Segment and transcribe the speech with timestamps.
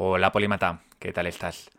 [0.00, 1.70] Hola Polímata, ¿qué tal estás?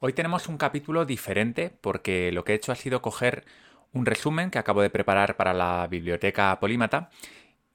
[0.00, 3.44] Hoy tenemos un capítulo diferente porque lo que he hecho ha sido coger
[3.92, 7.10] un resumen que acabo de preparar para la biblioteca Polímata.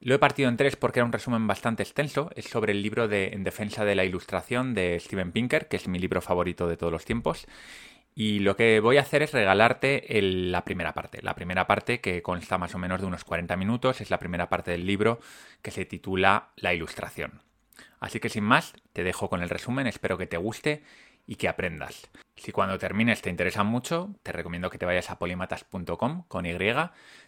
[0.01, 2.29] Lo he partido en tres porque era un resumen bastante extenso.
[2.35, 5.87] Es sobre el libro de En defensa de la ilustración de Steven Pinker, que es
[5.87, 7.47] mi libro favorito de todos los tiempos.
[8.13, 11.21] Y lo que voy a hacer es regalarte la primera parte.
[11.21, 14.01] La primera parte que consta más o menos de unos 40 minutos.
[14.01, 15.21] Es la primera parte del libro
[15.61, 17.45] que se titula La ilustración.
[17.99, 19.87] Así que sin más, te dejo con el resumen.
[19.87, 20.83] Espero que te guste
[21.27, 22.09] y que aprendas.
[22.35, 26.57] Si cuando termines te interesa mucho, te recomiendo que te vayas a polimatas.com con Y,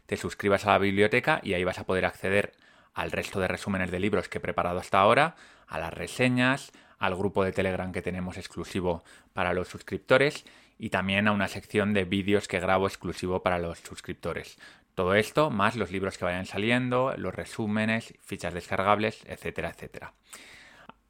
[0.06, 2.54] te suscribas a la biblioteca y ahí vas a poder acceder
[2.94, 5.36] al resto de resúmenes de libros que he preparado hasta ahora,
[5.68, 9.04] a las reseñas, al grupo de Telegram que tenemos exclusivo
[9.34, 10.46] para los suscriptores
[10.80, 14.58] y también a una sección de vídeos que grabo exclusivo para los suscriptores.
[14.98, 20.14] Todo esto más los libros que vayan saliendo, los resúmenes, fichas descargables, etcétera, etcétera.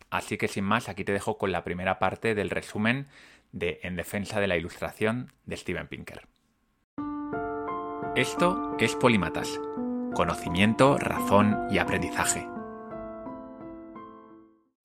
[0.09, 3.07] Así que sin más, aquí te dejo con la primera parte del resumen
[3.53, 6.27] de En defensa de la ilustración de Steven Pinker.
[8.17, 9.57] Esto es Polimatas.
[10.13, 12.45] Conocimiento, razón y aprendizaje.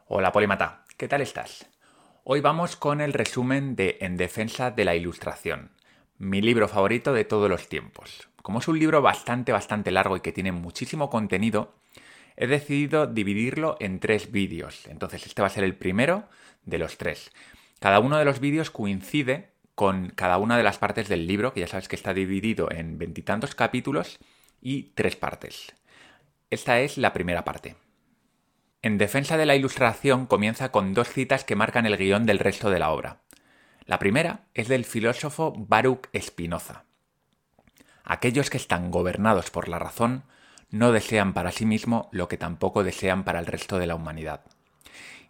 [0.06, 1.68] Hola Polimata, ¿qué tal estás?
[2.22, 5.72] Hoy vamos con el resumen de En defensa de la ilustración,
[6.18, 8.28] mi libro favorito de todos los tiempos.
[8.42, 11.74] Como es un libro bastante, bastante largo y que tiene muchísimo contenido,
[12.36, 14.86] he decidido dividirlo en tres vídeos.
[14.88, 16.28] Entonces este va a ser el primero
[16.64, 17.30] de los tres.
[17.80, 21.60] Cada uno de los vídeos coincide con cada una de las partes del libro, que
[21.60, 24.18] ya sabes que está dividido en veintitantos capítulos
[24.60, 25.72] y tres partes.
[26.50, 27.76] Esta es la primera parte.
[28.82, 32.68] En defensa de la ilustración comienza con dos citas que marcan el guion del resto
[32.68, 33.22] de la obra.
[33.86, 36.84] La primera es del filósofo Baruch Spinoza.
[38.04, 40.24] Aquellos que están gobernados por la razón
[40.70, 44.40] no desean para sí mismo lo que tampoco desean para el resto de la humanidad.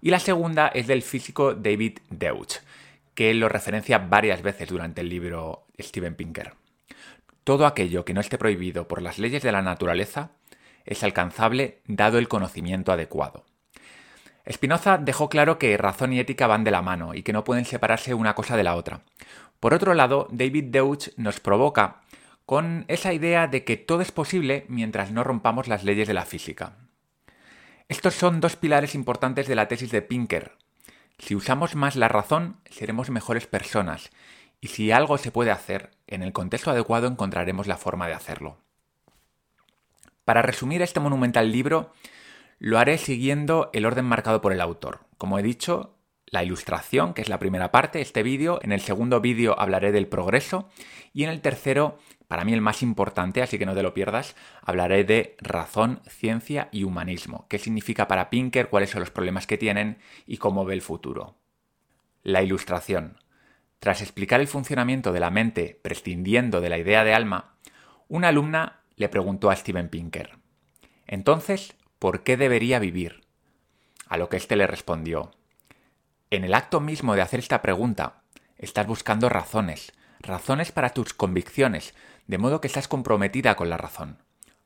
[0.01, 2.61] Y la segunda es del físico David Deutsch,
[3.15, 6.55] que lo referencia varias veces durante el libro Steven Pinker.
[7.45, 10.31] Todo aquello que no esté prohibido por las leyes de la naturaleza
[10.85, 13.45] es alcanzable dado el conocimiento adecuado.
[14.51, 17.65] Spinoza dejó claro que razón y ética van de la mano y que no pueden
[17.65, 19.03] separarse una cosa de la otra.
[19.61, 22.01] Por otro lado, David Deutsch nos provoca
[22.47, 26.25] con esa idea de que todo es posible mientras no rompamos las leyes de la
[26.25, 26.77] física.
[27.89, 30.57] Estos son dos pilares importantes de la tesis de Pinker.
[31.19, 34.11] Si usamos más la razón, seremos mejores personas,
[34.61, 38.59] y si algo se puede hacer, en el contexto adecuado encontraremos la forma de hacerlo.
[40.25, 41.93] Para resumir este monumental libro,
[42.59, 45.01] lo haré siguiendo el orden marcado por el autor.
[45.19, 48.61] Como he dicho, la ilustración, que es la primera parte, este vídeo.
[48.63, 50.69] En el segundo vídeo hablaré del progreso.
[51.13, 51.99] Y en el tercero,
[52.33, 56.71] para mí el más importante, así que no te lo pierdas, hablaré de razón, ciencia
[56.73, 57.45] y humanismo.
[57.51, 58.71] ¿Qué significa para Pinker?
[58.71, 59.99] ¿Cuáles son los problemas que tienen?
[60.27, 61.37] Y cómo ve el futuro.
[62.23, 63.19] La ilustración.
[63.81, 67.53] Tras explicar el funcionamiento de la mente prescindiendo de la idea de alma,
[68.09, 70.39] una alumna le preguntó a Steven Pinker.
[71.07, 73.25] Entonces, ¿por qué debería vivir?
[74.09, 75.33] A lo que éste le respondió.
[76.31, 78.23] En el acto mismo de hacer esta pregunta,
[78.57, 81.95] estás buscando razones, razones para tus convicciones,
[82.27, 84.19] de modo que estás comprometida con la razón,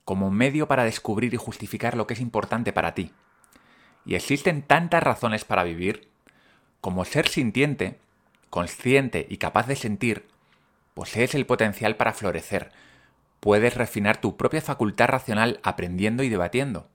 [0.04, 3.12] como medio para descubrir y justificar lo que es importante para ti.
[4.04, 6.08] Y existen tantas razones para vivir,
[6.80, 7.98] como ser sintiente,
[8.50, 10.28] consciente y capaz de sentir,
[10.94, 12.72] posees el potencial para florecer,
[13.46, 16.88] Puedes refinar tu propia facultad racional aprendiendo y debatiendo.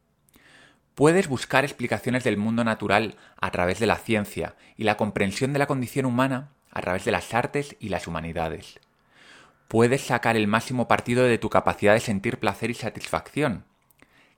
[0.96, 5.60] Puedes buscar explicaciones del mundo natural a través de la ciencia y la comprensión de
[5.60, 8.80] la condición humana a través de las artes y las humanidades.
[9.72, 13.64] Puedes sacar el máximo partido de tu capacidad de sentir placer y satisfacción,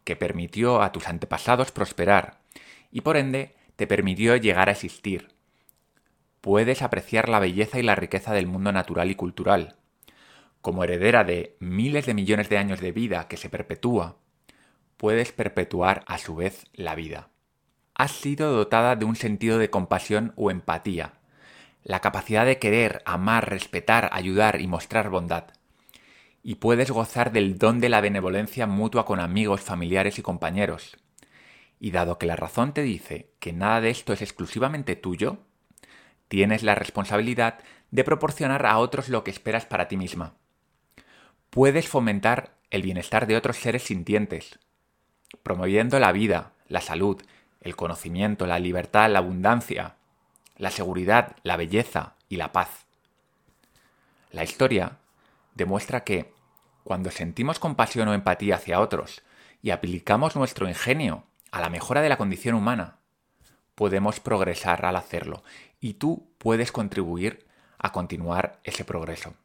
[0.03, 2.37] que permitió a tus antepasados prosperar
[2.91, 5.29] y por ende te permitió llegar a existir.
[6.39, 9.77] Puedes apreciar la belleza y la riqueza del mundo natural y cultural
[10.63, 14.15] como heredera de miles de millones de años de vida que se perpetúa,
[14.95, 17.27] puedes perpetuar a su vez la vida.
[17.95, 21.15] Has sido dotada de un sentido de compasión o empatía,
[21.83, 25.45] la capacidad de querer, amar, respetar, ayudar y mostrar bondad.
[26.41, 30.97] Y puedes gozar del don de la benevolencia mutua con amigos, familiares y compañeros.
[31.79, 35.39] Y dado que la razón te dice que nada de esto es exclusivamente tuyo,
[36.27, 37.59] tienes la responsabilidad
[37.91, 40.35] de proporcionar a otros lo que esperas para ti misma
[41.53, 44.57] puedes fomentar el bienestar de otros seres sintientes,
[45.43, 47.21] promoviendo la vida, la salud,
[47.61, 49.97] el conocimiento, la libertad, la abundancia,
[50.57, 52.85] la seguridad, la belleza y la paz.
[54.31, 54.97] La historia
[55.55, 56.33] demuestra que
[56.83, 59.23] cuando sentimos compasión o empatía hacia otros
[59.61, 62.97] y aplicamos nuestro ingenio a la mejora de la condición humana,
[63.75, 65.43] podemos progresar al hacerlo
[65.79, 67.45] y tú puedes contribuir
[67.77, 69.35] a continuar ese progreso.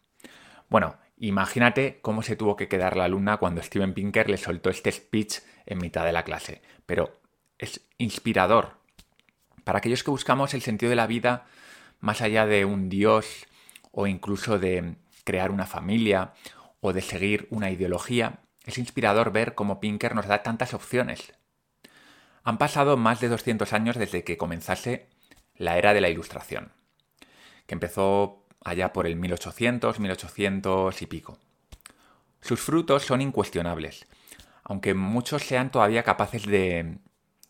[0.69, 4.93] Bueno, imagínate cómo se tuvo que quedar la alumna cuando Steven Pinker le soltó este
[4.93, 7.21] speech en mitad de la clase, pero
[7.59, 8.78] es inspirador.
[9.69, 11.45] Para aquellos que buscamos el sentido de la vida
[12.01, 13.47] más allá de un Dios
[13.93, 16.33] o incluso de crear una familia
[16.81, 21.35] o de seguir una ideología, es inspirador ver cómo Pinker nos da tantas opciones.
[22.45, 25.07] Han pasado más de 200 años desde que comenzase
[25.55, 26.73] la era de la Ilustración,
[27.67, 31.37] que empezó allá por el 1800, 1800 y pico.
[32.41, 34.07] Sus frutos son incuestionables,
[34.65, 36.97] aunque muchos sean todavía capaces de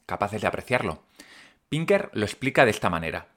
[0.04, 1.06] capaces de apreciarlo.
[1.68, 3.28] Pinker lo explica de esta manera.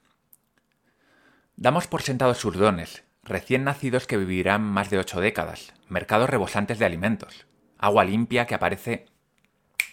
[1.56, 6.78] Damos por sentados sus dones, recién nacidos que vivirán más de ocho décadas, mercados rebosantes
[6.78, 7.46] de alimentos,
[7.78, 9.06] agua limpia que aparece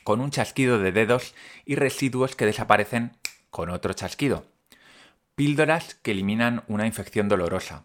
[0.05, 3.11] con un chasquido de dedos y residuos que desaparecen
[3.49, 4.45] con otro chasquido,
[5.35, 7.83] píldoras que eliminan una infección dolorosa,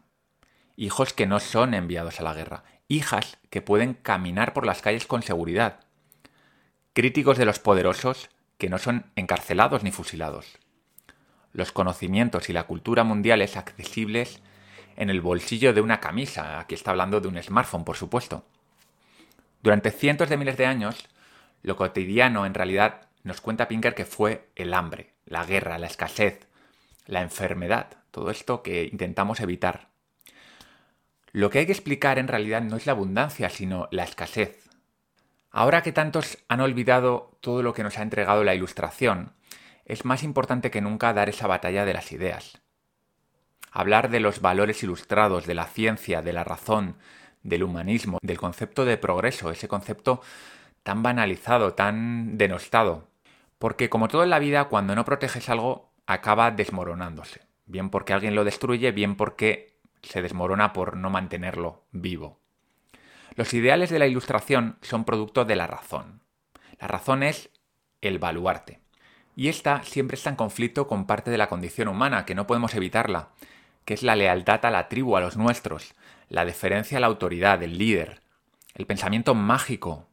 [0.77, 5.07] hijos que no son enviados a la guerra, hijas que pueden caminar por las calles
[5.07, 5.81] con seguridad,
[6.93, 10.59] críticos de los poderosos que no son encarcelados ni fusilados.
[11.53, 14.41] Los conocimientos y la cultura mundiales accesibles
[14.97, 16.59] en el bolsillo de una camisa.
[16.59, 18.45] Aquí está hablando de un smartphone, por supuesto.
[19.63, 21.09] Durante cientos de miles de años,
[21.63, 26.47] lo cotidiano en realidad nos cuenta Pinker que fue el hambre, la guerra, la escasez,
[27.07, 29.89] la enfermedad, todo esto que intentamos evitar.
[31.33, 34.64] Lo que hay que explicar en realidad no es la abundancia, sino la escasez.
[35.57, 39.35] Ahora que tantos han olvidado todo lo que nos ha entregado la Ilustración,
[39.85, 42.61] es más importante que nunca dar esa batalla de las ideas.
[43.71, 46.97] Hablar de los valores ilustrados, de la ciencia, de la razón,
[47.45, 50.23] del humanismo, del concepto de progreso, ese concepto
[50.83, 53.07] tan banalizado, tan denostado.
[53.61, 57.43] Porque como todo en la vida, cuando no proteges algo, acaba desmoronándose.
[57.67, 62.44] Bien porque alguien lo destruye, bien porque se desmorona por no mantenerlo vivo.
[63.37, 66.21] Los ideales de la ilustración son producto de la razón.
[66.79, 67.51] La razón es
[68.01, 68.79] el baluarte.
[69.35, 72.75] Y esta siempre está en conflicto con parte de la condición humana, que no podemos
[72.75, 73.31] evitarla,
[73.85, 75.95] que es la lealtad a la tribu, a los nuestros,
[76.29, 78.21] la deferencia a la autoridad, del líder,
[78.75, 80.07] el pensamiento mágico.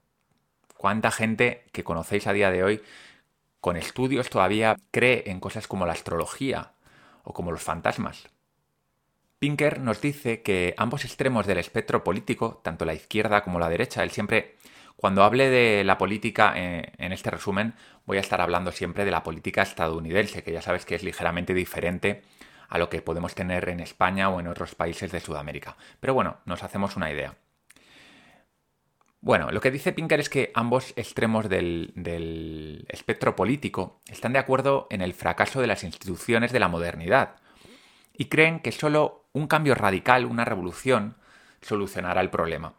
[0.76, 2.82] ¿Cuánta gente que conocéis a día de hoy
[3.60, 6.72] con estudios todavía cree en cosas como la astrología
[7.24, 8.30] o como los fantasmas?
[9.42, 14.04] Pinker nos dice que ambos extremos del espectro político, tanto la izquierda como la derecha,
[14.04, 14.56] él siempre,
[14.96, 17.74] cuando hable de la política eh, en este resumen,
[18.06, 21.56] voy a estar hablando siempre de la política estadounidense, que ya sabes que es ligeramente
[21.56, 22.22] diferente
[22.70, 25.76] a lo que podemos tener en España o en otros países de Sudamérica.
[26.00, 27.34] Pero bueno, nos hacemos una idea.
[29.22, 34.40] Bueno, lo que dice Pinker es que ambos extremos del, del, espectro político están de
[34.40, 37.41] acuerdo en el fracaso de las instituciones de la modernidad
[38.14, 41.16] y creen que solo un cambio radical, una revolución,
[41.62, 42.74] solucionará el problema.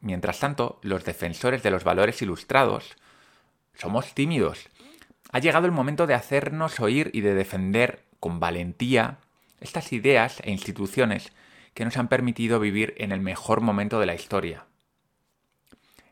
[0.00, 2.96] Mientras tanto, los defensores de los valores ilustrados
[3.74, 4.68] somos tímidos.
[5.32, 9.18] Ha llegado el momento de hacernos oír y de defender con valentía
[9.60, 11.32] estas ideas e instituciones
[11.74, 14.64] que nos han permitido vivir en el mejor momento de la historia.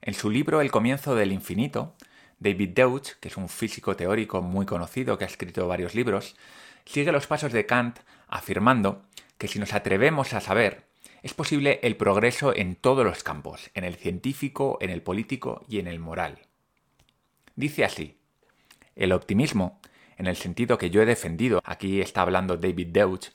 [0.02, 1.94] En su libro El comienzo del infinito,
[2.38, 6.36] David Deutsch, que es un físico teórico muy conocido que ha escrito varios libros,
[6.84, 9.02] sigue los pasos de Kant afirmando
[9.38, 10.86] que si nos atrevemos a saber,
[11.22, 15.78] es posible el progreso en todos los campos, en el científico, en el político y
[15.78, 16.40] en el moral.
[17.56, 18.18] Dice así,
[18.96, 19.80] el optimismo,
[20.18, 23.30] en el sentido que yo he defendido, aquí está hablando David Deutsch,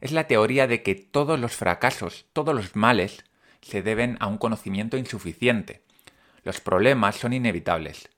[0.00, 3.24] es la teoría de que todos los fracasos, todos los males,
[3.60, 5.82] se deben a un conocimiento insuficiente.
[6.42, 8.08] Los problemas son inevitables,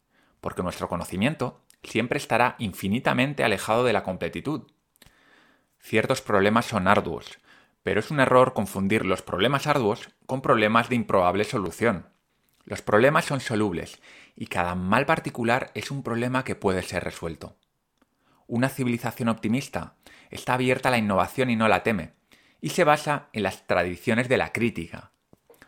[0.40, 4.62] porque nuestro conocimiento siempre estará infinitamente alejado de la completitud.
[5.82, 7.40] Ciertos problemas son arduos,
[7.82, 12.06] pero es un error confundir los problemas arduos con problemas de improbable solución.
[12.64, 14.00] Los problemas son solubles
[14.36, 17.56] y cada mal particular es un problema que puede ser resuelto.
[18.46, 19.96] Una civilización optimista
[20.30, 22.12] está abierta a la innovación y no la teme,
[22.60, 25.10] y se basa en las tradiciones de la crítica.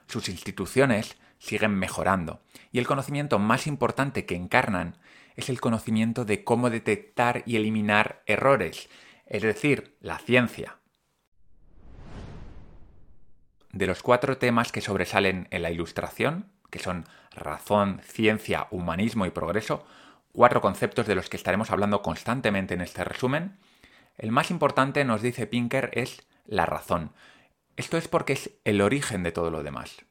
[0.07, 2.41] Sus instituciones siguen mejorando,
[2.71, 4.97] y el conocimiento más importante que encarnan
[5.35, 8.89] es el conocimiento de cómo detectar y eliminar errores,
[9.27, 10.79] es decir, la ciencia.
[13.73, 19.31] De los cuatro temas que sobresalen en la Ilustración, que son razón, ciencia, humanismo y
[19.31, 19.85] progreso,
[20.33, 23.59] cuatro conceptos de los que estaremos hablando constantemente en este resumen,
[24.17, 27.13] el más importante, nos dice Pinker, es la razón.
[27.77, 30.05] Esto es porque es el origen de todo lo demás.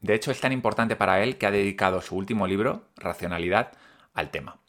[0.00, 3.72] De hecho, es tan importante para él que ha dedicado su último libro, Racionalidad,
[4.14, 4.60] al tema.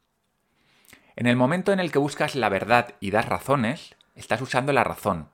[1.17, 4.83] En el momento en el que buscas la verdad y das razones, estás usando la
[4.83, 5.29] razón.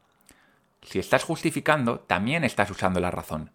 [0.81, 3.51] Si estás justificando, también estás usando la razón.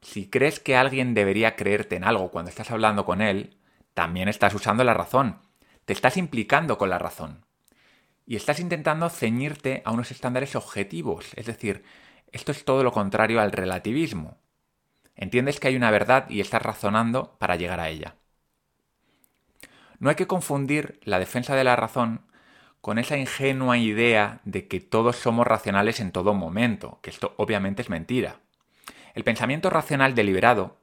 [0.00, 3.58] Si crees que alguien debería creerte en algo cuando estás hablando con él,
[3.92, 5.42] también estás usando la razón.
[5.84, 7.44] Te estás implicando con la razón.
[8.24, 11.26] Y estás intentando ceñirte a unos estándares objetivos.
[11.36, 11.84] Es decir,
[12.32, 14.38] esto es todo lo contrario al relativismo.
[15.16, 18.14] Entiendes que hay una verdad y estás razonando para llegar a ella.
[19.98, 22.22] No hay que confundir la defensa de la razón
[22.80, 27.82] con esa ingenua idea de que todos somos racionales en todo momento, que esto obviamente
[27.82, 28.36] es mentira.
[29.14, 30.78] El pensamiento racional deliberado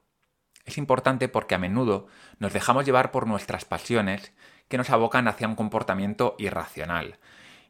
[0.66, 2.08] es importante porque a menudo
[2.38, 4.32] nos dejamos llevar por nuestras pasiones
[4.68, 7.18] que nos abocan hacia un comportamiento irracional.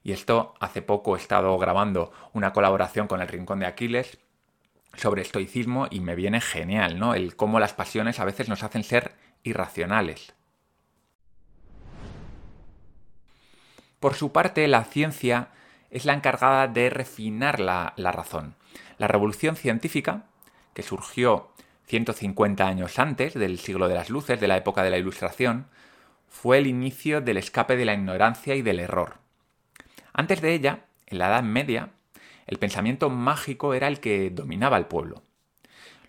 [0.02, 4.18] Y esto hace poco he estado grabando una colaboración con el Rincón de Aquiles
[4.94, 7.14] sobre estoicismo y me viene genial, ¿no?
[7.14, 10.34] El cómo las pasiones a veces nos hacen ser irracionales.
[14.00, 15.48] Por su parte, la ciencia
[15.90, 18.54] es la encargada de refinar la, razón.
[18.98, 20.26] La revolución científica,
[20.74, 21.50] que surgió
[21.86, 25.66] 150 años antes del siglo de las luces, de la época de la Ilustración,
[26.28, 29.18] fue el inicio del escape de la ignorancia y del error.
[30.12, 31.90] Antes de ella, en la Edad Media,
[32.46, 35.22] el pensamiento mágico era el que dominaba al pueblo.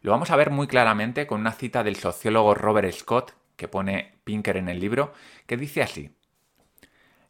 [0.01, 4.15] Lo vamos a ver muy claramente con una cita del sociólogo Robert Scott, que pone
[4.24, 5.13] Pinker en el libro,
[5.46, 6.16] que dice así.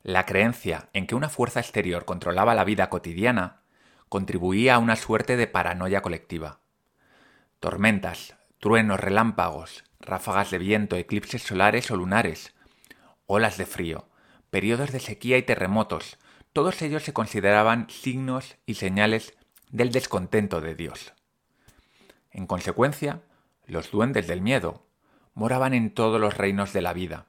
[0.07, 3.59] La creencia en que una fuerza exterior controlaba la vida cotidiana
[4.07, 6.61] contribuía a una suerte de paranoia colectiva.
[7.59, 12.55] Tormentas, truenos, relámpagos, ráfagas de viento, eclipses solares o lunares,
[13.25, 14.07] olas de frío,
[14.49, 16.17] periodos de sequía y terremotos,
[16.53, 19.35] todos ellos se consideraban signos y señales
[19.71, 21.11] del descontento de Dios.
[22.31, 23.23] En consecuencia,
[23.65, 24.87] los duendes del miedo
[25.33, 27.25] moraban en todos los reinos de la vida.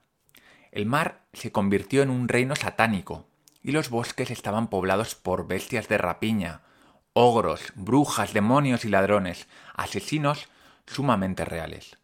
[0.79, 3.27] El mar se convirtió en un reino satánico,
[3.65, 6.61] y los bosques estaban poblados por bestias de rapiña,
[7.15, 10.49] ogros, brujas, demonios y ladrones, asesinos
[10.87, 11.99] sumamente reales.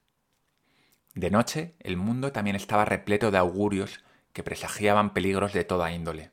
[1.15, 4.01] De noche, el mundo también estaba repleto de augurios
[4.33, 6.33] que presagiaban peligros de toda índole.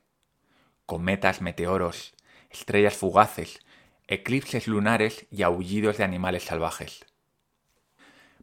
[0.84, 2.16] Cometas, meteoros,
[2.50, 3.60] estrellas fugaces,
[4.08, 7.06] eclipses lunares y aullidos de animales salvajes.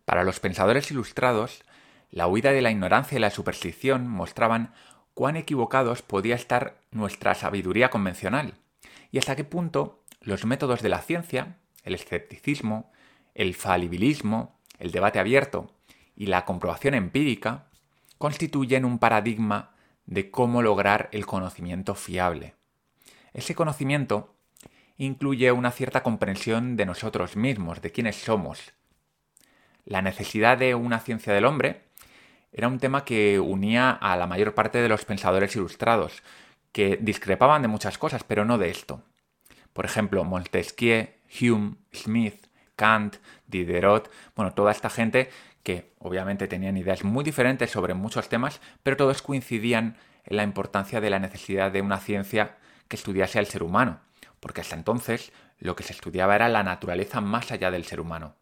[0.06, 1.65] Para los pensadores ilustrados,
[2.12, 4.74] la huida de la ignorancia y la superstición mostraban
[5.13, 8.56] cuán equivocados podía estar nuestra sabiduría convencional
[9.12, 12.92] y hasta qué punto los métodos de la ciencia, el escepticismo,
[13.34, 15.72] el falibilismo, el debate abierto
[16.16, 17.68] y la comprobación empírica
[18.18, 19.72] constituyen un paradigma
[20.06, 22.56] de cómo lograr el conocimiento fiable.
[23.34, 24.36] Ese conocimiento
[24.98, 28.74] incluye una cierta comprensión de nosotros mismos, de quiénes somos.
[29.86, 31.88] La necesidad de una ciencia del hombre
[32.51, 36.24] era un tema que unía a la mayor parte de los pensadores ilustrados,
[36.72, 39.03] que discrepaban de muchas cosas, pero no de esto.
[39.74, 45.29] Por ejemplo, Montesquieu, Hume, Smith, Kant, Diderot, bueno, toda esta gente
[45.63, 51.01] que obviamente tenían ideas muy diferentes sobre muchos temas, pero todos coincidían en la importancia
[51.01, 54.00] de la necesidad de una ciencia que estudiase al ser humano,
[54.39, 58.36] porque hasta entonces lo que se estudiaba era la naturaleza más allá del ser humano.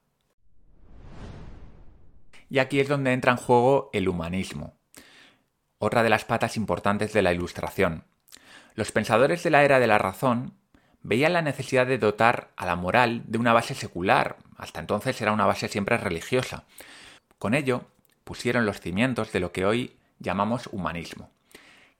[2.49, 4.77] Y aquí es donde entra en juego el humanismo,
[5.79, 8.05] otra de las patas importantes de la Ilustración.
[8.75, 10.53] Los pensadores de la era de la razón
[11.01, 15.31] veían la necesidad de dotar a la moral de una base secular, hasta entonces era
[15.31, 16.65] una base siempre religiosa.
[17.37, 17.85] Con ello,
[18.23, 21.29] pusieron los cimientos de lo que hoy llamamos humanismo,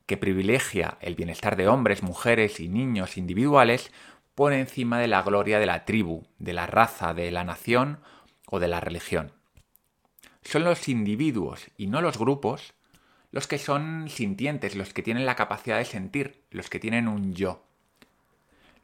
[0.06, 3.92] que privilegia el bienestar de hombres, mujeres y niños individuales
[4.34, 8.00] por encima de la gloria de la tribu, de la raza, de la nación
[8.46, 9.37] o de la religión.
[10.48, 12.74] Son los individuos y no los grupos
[13.32, 17.34] los que son sintientes, los que tienen la capacidad de sentir, los que tienen un
[17.34, 17.68] yo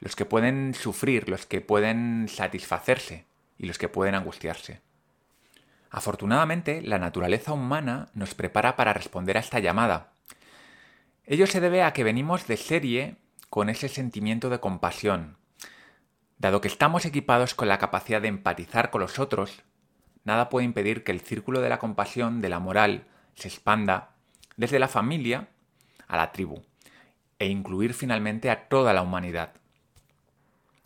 [0.04, 3.24] los que pueden sufrir, los que pueden satisfacerse
[3.56, 4.82] y los que pueden angustiarse.
[5.90, 10.12] Afortunadamente, la naturaleza humana nos prepara para responder a esta llamada.
[11.24, 13.16] Ello se debe a que venimos de serie
[13.48, 15.38] con ese sentimiento de compasión.
[16.36, 19.62] Dado que estamos equipados con la capacidad de empatizar con los otros,
[20.24, 23.04] nada puede impedir que el círculo de la compasión, de la moral,
[23.34, 24.10] se expanda
[24.56, 25.48] desde la familia
[26.06, 26.62] a la tribu,
[27.38, 29.52] e incluir finalmente a toda la humanidad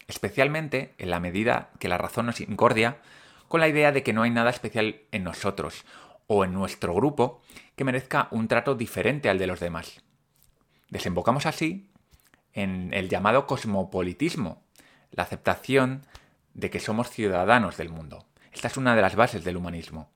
[0.09, 2.99] especialmente en la medida que la razón nos incordia
[3.47, 5.85] con la idea de que no hay nada especial en nosotros
[6.27, 7.43] o en nuestro grupo
[7.77, 10.03] que merezca un trato diferente al de los demás.
[10.89, 11.91] Desembocamos así
[12.55, 14.63] en el llamado cosmopolitismo,
[15.13, 16.05] la aceptación
[16.55, 18.27] de que somos ciudadanos del mundo.
[18.53, 20.11] Esta es una de las bases del humanismo.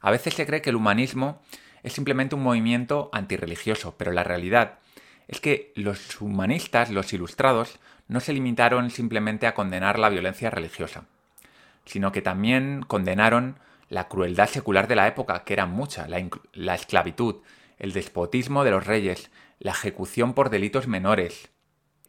[0.00, 1.42] A veces se cree que el humanismo
[1.82, 4.78] es simplemente un movimiento antirreligioso, pero la realidad
[5.26, 7.78] es que los humanistas, los ilustrados,
[8.08, 11.04] no se limitaron simplemente a condenar la violencia religiosa,
[11.84, 13.58] sino que también condenaron
[13.90, 17.36] la crueldad secular de la época, que era mucha, la, la esclavitud,
[17.78, 21.50] el despotismo de los reyes, la ejecución por delitos menores,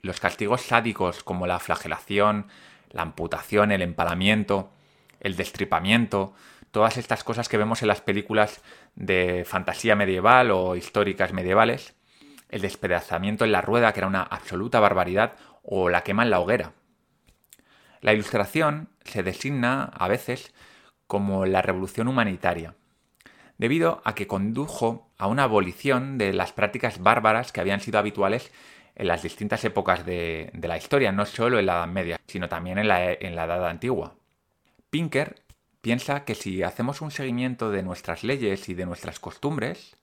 [0.01, 2.47] los castigos sádicos como la flagelación,
[2.91, 4.71] la amputación, el empalamiento,
[5.19, 6.33] el destripamiento,
[6.71, 8.61] todas estas cosas que vemos en las películas
[8.95, 11.95] de fantasía medieval o históricas medievales,
[12.49, 15.33] el despedazamiento en la rueda, que era una absoluta barbaridad,
[15.63, 16.73] o la quema en la hoguera.
[18.01, 20.53] La ilustración se designa a veces
[21.05, 22.75] como la revolución humanitaria,
[23.57, 28.51] debido a que condujo a una abolición de las prácticas bárbaras que habían sido habituales
[28.95, 32.77] en las distintas épocas de, la historia, no solo en la Edad Media, sino también
[32.77, 34.18] en la, en la Edad Antigua.
[34.89, 35.43] Pinker
[35.81, 39.95] piensa que si hacemos un seguimiento de nuestras leyes y de nuestras costumbres,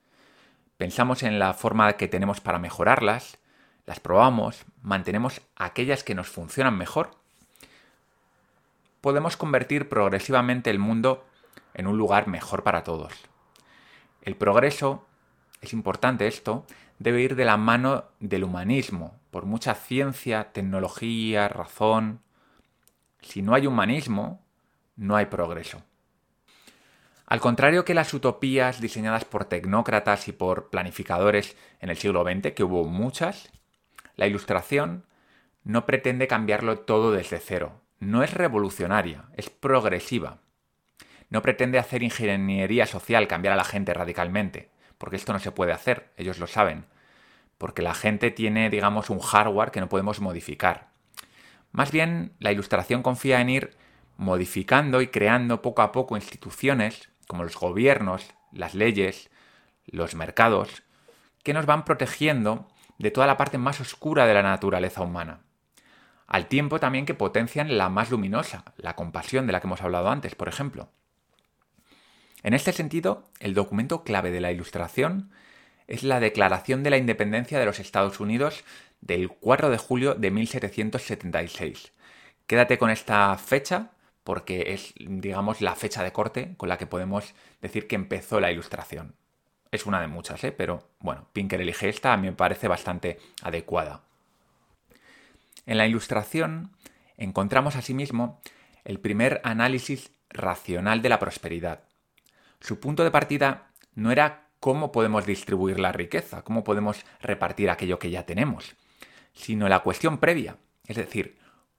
[0.77, 3.37] pensamos en la forma que tenemos para mejorarlas,
[3.85, 7.11] las probamos, mantenemos aquellas que nos funcionan mejor,
[9.01, 11.25] podemos convertir progresivamente el mundo
[11.73, 13.13] en un lugar mejor para todos.
[14.21, 15.05] El progreso,
[15.61, 16.65] es importante esto,
[16.99, 22.21] debe ir de la mano del humanismo, por mucha ciencia, tecnología, razón.
[23.21, 24.41] Si no hay humanismo,
[24.97, 25.81] no hay progreso.
[27.25, 32.53] Al contrario que las utopías diseñadas por tecnócratas y por planificadores en el siglo XX,
[32.53, 33.49] que hubo muchas,
[34.15, 35.05] la ilustración
[35.63, 37.81] no pretende cambiarlo todo desde cero.
[37.99, 40.39] No es revolucionaria, es progresiva.
[41.29, 45.73] No pretende hacer ingeniería social, cambiar a la gente radicalmente, porque esto no se puede
[45.73, 46.85] hacer, ellos lo saben,
[47.57, 50.87] porque la gente tiene, digamos, un hardware que no podemos modificar.
[51.73, 53.77] Más bien, la ilustración confía en ir
[54.17, 59.29] modificando y creando poco a poco instituciones como los gobiernos, las leyes,
[59.85, 60.83] los mercados,
[61.43, 65.41] que nos van protegiendo de toda la parte más oscura de la naturaleza humana.
[66.25, 70.09] Al tiempo también que potencian la más luminosa, la compasión de la que hemos hablado
[70.09, 70.89] antes, por ejemplo.
[72.43, 75.31] En este sentido, el documento clave de la Ilustración
[75.87, 78.63] es la Declaración de la Independencia de los Estados Unidos
[78.99, 81.93] del 4 de julio de 1776.
[82.45, 83.91] Quédate con esta fecha
[84.27, 88.51] porque es, digamos, la fecha de corte con la que podemos decir que empezó la
[88.51, 89.15] ilustración.
[89.71, 90.51] Es una de muchas, ¿eh?
[90.51, 94.03] pero bueno, Pinker elige esta, a mí me parece bastante adecuada.
[95.65, 96.75] En la ilustración
[97.15, 98.41] encontramos asimismo
[98.83, 101.83] el primer análisis racional de la prosperidad.
[102.59, 107.97] Su punto de partida no era cómo podemos distribuir la riqueza, cómo podemos repartir aquello
[107.97, 108.75] que ya tenemos,
[109.31, 111.37] sino la cuestión previa, es decir,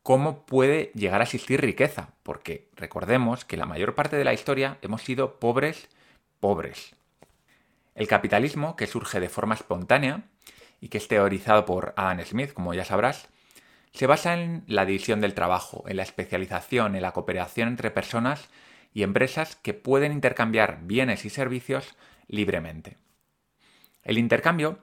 [0.08, 4.78] cómo puede llegar a existir riqueza, porque recordemos que la mayor parte de la historia
[4.80, 5.90] hemos sido pobres,
[6.40, 6.96] pobres.
[7.94, 10.22] El capitalismo, que surge de forma espontánea
[10.80, 13.28] y que es teorizado por Adam Smith, como ya sabrás,
[13.92, 18.48] se basa en la división del trabajo, en la especialización, en la cooperación entre personas
[18.94, 21.96] y empresas que pueden intercambiar bienes y servicios
[22.28, 22.96] libremente.
[24.04, 24.78] El intercambio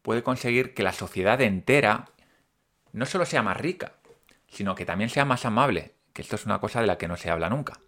[0.00, 2.08] puede conseguir que la sociedad entera
[2.92, 3.99] no solo sea más rica,
[4.50, 7.16] sino que también sea más amable, que esto es una cosa de la que no
[7.16, 7.80] se habla nunca,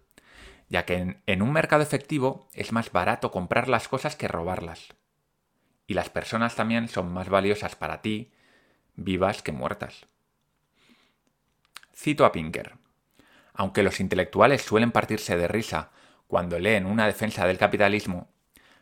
[0.69, 4.87] ya que en, un mercado efectivo es más barato comprar las cosas que robarlas.
[5.85, 8.31] Y las personas también son más valiosas para ti,
[8.95, 10.07] vivas que muertas.
[11.93, 12.77] Cito a Pinker.
[13.53, 15.91] Aunque los intelectuales suelen partirse de risa
[16.27, 18.31] cuando leen una defensa del capitalismo,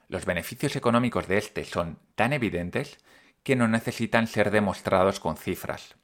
[0.07, 2.99] los beneficios económicos de éste son tan evidentes
[3.43, 5.95] que no necesitan ser demostrados con cifras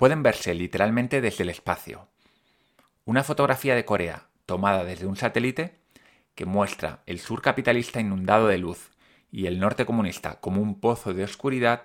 [0.00, 2.08] pueden verse literalmente desde el espacio.
[3.04, 5.76] Una fotografía de Corea tomada desde un satélite
[6.34, 8.92] que muestra el sur capitalista inundado de luz
[9.30, 11.82] y el norte comunista como un pozo de oscuridad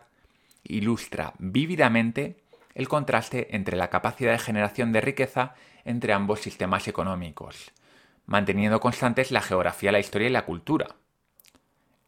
[0.63, 2.38] ilustra vívidamente
[2.73, 7.73] el contraste entre la capacidad de generación de riqueza entre ambos sistemas económicos,
[8.28, 10.95] manteniendo constantes la geografía, la historia y la cultura.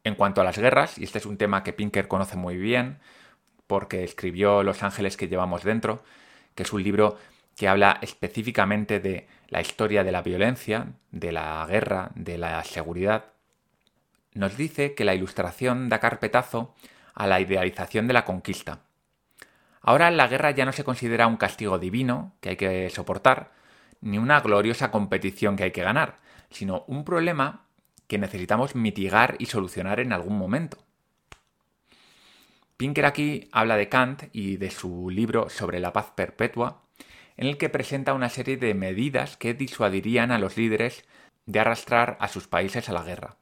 [0.06, 3.00] En cuanto a las guerras, y este es un tema que Pinker conoce muy bien,
[3.68, 6.04] porque escribió Los ángeles que llevamos dentro,
[6.56, 7.18] que es un libro
[7.56, 13.26] que habla específicamente de la historia de la violencia, de la guerra, de la seguridad,
[14.34, 16.76] nos dice que la ilustración da carpetazo
[17.14, 18.82] a la idealización de la conquista.
[19.82, 23.52] Ahora la guerra ya no se considera un castigo divino que hay que soportar,
[24.02, 26.18] ni una gloriosa competición que hay que ganar,
[26.52, 27.66] sino un problema
[28.08, 30.78] que necesitamos mitigar y solucionar en algún momento.
[32.78, 36.84] Pinker aquí habla de Kant y de su libro sobre la paz perpetua,
[37.36, 41.04] en el que presenta una serie de medidas que disuadirían a los líderes
[41.48, 43.38] de arrastrar a sus países a la guerra.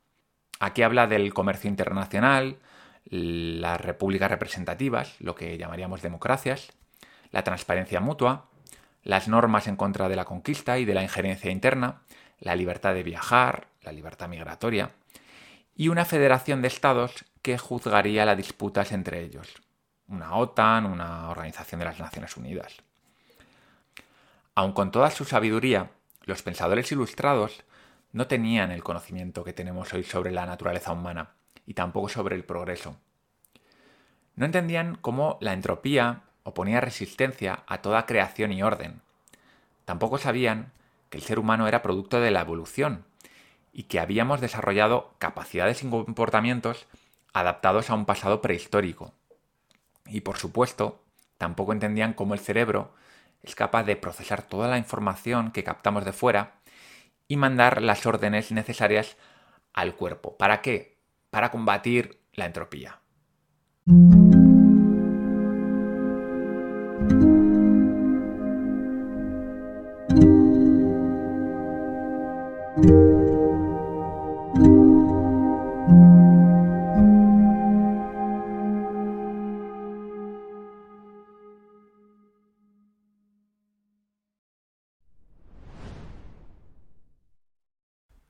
[0.62, 2.60] Aquí habla del comercio internacional,
[3.04, 6.72] las repúblicas representativas, lo que llamaríamos democracias,
[7.32, 8.50] la transparencia mutua,
[9.04, 12.04] las normas en contra de la conquista y de la injerencia interna,
[12.40, 14.92] la libertad de viajar, la libertad migratoria,
[15.76, 19.48] y una federación de estados que juzgaría las disputas entre ellos,
[20.08, 22.78] una OTAN, una Organización de las Naciones Unidas.
[24.56, 25.92] Aun con toda su sabiduría,
[26.24, 27.64] los pensadores ilustrados
[28.14, 31.34] no tenían el conocimiento que tenemos hoy sobre la naturaleza humana
[31.68, 32.98] y tampoco sobre el progreso.
[34.36, 39.02] No entendían cómo la entropía oponía resistencia a toda creación y orden.
[39.86, 40.72] Tampoco sabían
[41.12, 43.06] que el ser humano era producto de la evolución
[43.72, 46.88] y que habíamos desarrollado capacidades y comportamientos
[47.36, 49.14] adaptados a un pasado prehistórico.
[50.06, 51.04] Y por supuesto,
[51.38, 52.94] tampoco entendían cómo el cerebro
[53.44, 56.54] es capaz de procesar toda la información que captamos de fuera
[57.28, 59.18] y mandar las órdenes necesarias
[59.74, 60.38] al cuerpo.
[60.38, 60.98] ¿Para qué?
[61.30, 63.02] Para combatir la entropía.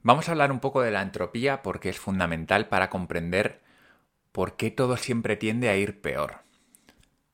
[0.06, 3.64] Vamos a hablar un poco de la entropía porque es fundamental para comprender
[4.32, 6.44] por qué todo siempre tiende a ir peor.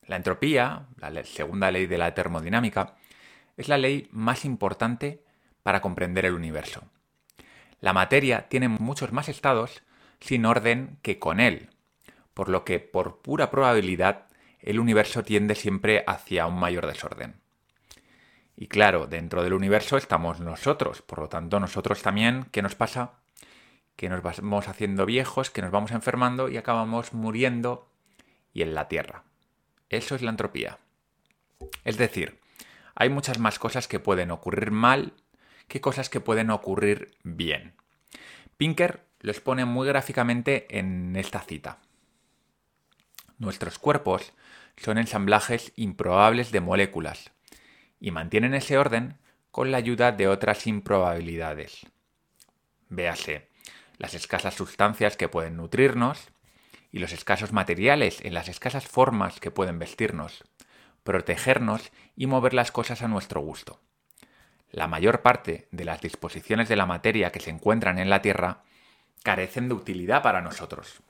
[0.06, 2.96] La entropía, la segunda ley de la termodinámica,
[3.58, 5.22] es la ley más importante
[5.64, 6.84] para comprender el universo.
[7.82, 9.84] La materia tiene muchos más estados
[10.22, 11.72] sin orden que con él,
[12.34, 14.28] por lo que por pura probabilidad
[14.62, 17.41] el universo tiende siempre hacia un mayor desorden.
[18.62, 23.14] Y claro, dentro del universo estamos nosotros, por lo tanto nosotros también, ¿qué nos pasa?
[23.96, 27.90] Que nos vamos haciendo viejos, que nos vamos enfermando y acabamos muriendo
[28.54, 29.24] y en la Tierra.
[29.90, 30.78] Eso es la entropía.
[31.86, 32.40] Es decir,
[32.94, 35.14] hay muchas más cosas que pueden ocurrir mal
[35.68, 37.74] que cosas que pueden ocurrir bien.
[38.58, 41.80] Pinker lo expone muy gráficamente en esta cita.
[43.40, 44.34] Nuestros cuerpos
[44.78, 47.32] son ensamblajes improbables de moléculas,
[48.02, 49.18] y mantienen ese orden
[49.52, 51.86] con la ayuda de otras improbabilidades.
[52.90, 53.48] Véase,
[53.98, 56.28] las escasas sustancias que pueden nutrirnos
[56.92, 60.44] y los escasos materiales en las escasas formas que pueden vestirnos,
[61.04, 63.80] protegernos y mover las cosas a nuestro gusto.
[64.72, 68.64] La mayor parte de las disposiciones de la materia que se encuentran en la Tierra
[69.22, 71.02] carecen de utilidad para nosotros.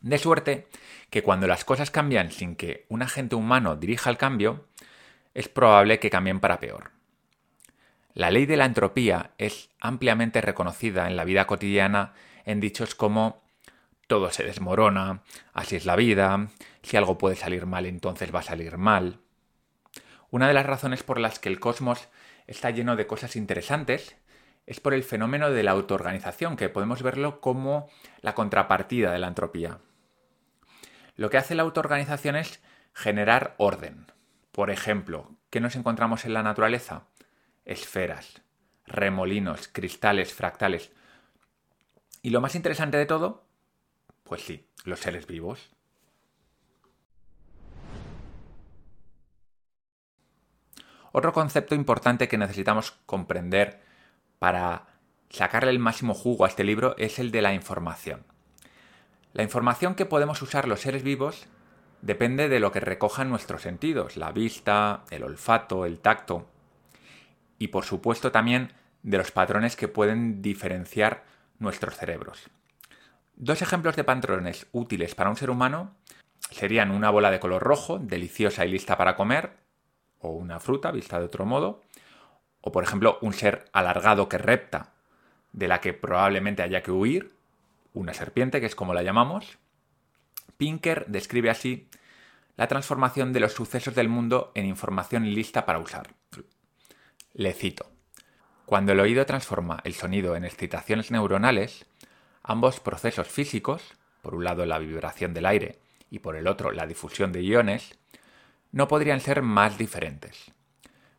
[0.00, 0.68] De suerte
[1.10, 4.67] que cuando las cosas cambian sin que un agente humano dirija el cambio,
[5.38, 6.90] es probable que cambien para peor.
[8.12, 12.12] La ley de la entropía es ampliamente reconocida en la vida cotidiana
[12.44, 13.40] en dichos como
[14.08, 15.22] todo se desmorona,
[15.52, 16.48] así es la vida,
[16.82, 19.20] si algo puede salir mal entonces va a salir mal.
[20.30, 22.08] Una de las razones por las que el cosmos
[22.48, 24.16] está lleno de cosas interesantes
[24.66, 27.88] es por el fenómeno de la autoorganización, que podemos verlo como
[28.22, 29.78] la contrapartida de la entropía.
[31.14, 32.60] Lo que hace la autoorganización es
[32.92, 34.17] generar orden.
[34.58, 37.04] Por ejemplo, ¿qué nos encontramos en la naturaleza?
[37.64, 38.42] Esferas,
[38.86, 40.90] remolinos, cristales, fractales.
[42.22, 43.44] Y lo más interesante de todo,
[44.24, 45.70] pues sí, los seres vivos.
[51.12, 53.80] Otro concepto importante que necesitamos comprender
[54.40, 54.88] para
[55.30, 58.24] sacarle el máximo jugo a este libro es el de la información.
[59.34, 61.46] La información que podemos usar los seres vivos
[62.02, 66.46] depende de lo que recojan nuestros sentidos, la vista, el olfato, el tacto
[67.58, 71.24] y por supuesto también de los patrones que pueden diferenciar
[71.58, 72.48] nuestros cerebros.
[73.36, 75.94] Dos ejemplos de patrones útiles para un ser humano
[76.50, 79.52] serían una bola de color rojo, deliciosa y lista para comer,
[80.20, 81.82] o una fruta vista de otro modo,
[82.60, 84.92] o por ejemplo un ser alargado que repta,
[85.52, 87.32] de la que probablemente haya que huir,
[87.94, 89.58] una serpiente, que es como la llamamos,
[90.56, 91.88] Pinker describe así
[92.56, 96.14] la transformación de los sucesos del mundo en información lista para usar.
[97.32, 97.90] Le cito.
[98.66, 101.86] Cuando el oído transforma el sonido en excitaciones neuronales,
[102.42, 105.78] ambos procesos físicos, por un lado la vibración del aire
[106.10, 107.96] y por el otro la difusión de iones,
[108.72, 110.52] no podrían ser más diferentes.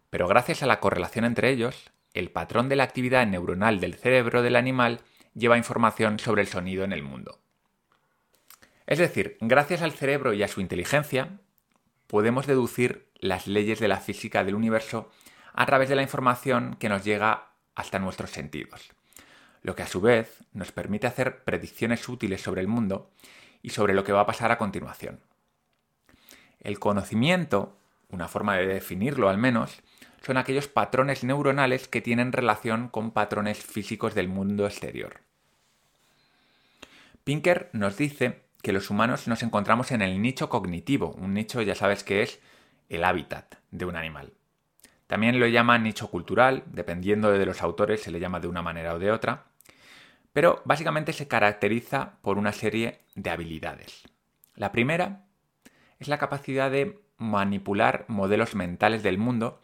[0.10, 4.42] Pero gracias a la correlación entre ellos, el patrón de la actividad neuronal del cerebro
[4.42, 5.02] del animal
[5.34, 7.39] lleva información sobre el sonido en el mundo.
[8.89, 11.38] Es decir, gracias al cerebro y a su inteligencia,
[12.08, 15.12] podemos deducir las leyes de la física del universo
[15.54, 18.89] a través de la información que nos llega hasta nuestros sentidos.
[19.62, 23.12] lo que a su vez nos permite hacer predicciones útiles sobre el mundo
[23.62, 25.19] y sobre lo que va a pasar a continuación.
[26.62, 29.82] El conocimiento, una forma de definirlo al menos,
[30.25, 35.19] son aquellos patrones neuronales que tienen relación con patrones físicos del mundo exterior.
[37.25, 41.76] Pinker nos dice que los humanos nos encontramos en el nicho cognitivo, un nicho ya
[41.76, 42.39] sabes que es
[42.89, 44.34] el hábitat de un animal.
[45.08, 48.93] También lo llaman nicho cultural, dependiendo de los autores se le llama de una manera
[48.93, 49.45] o de otra,
[50.34, 54.04] pero básicamente se caracteriza por una serie de habilidades.
[54.56, 55.26] La primera
[56.00, 59.62] es la capacidad de manipular modelos mentales del mundo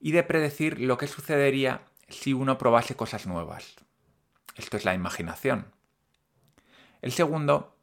[0.00, 3.76] y de predecir lo que sucedería si uno probase cosas nuevas.
[4.56, 5.66] Esto es la imaginación.
[7.00, 7.73] El segundo